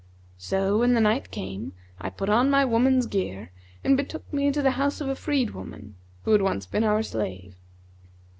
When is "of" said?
4.99-5.09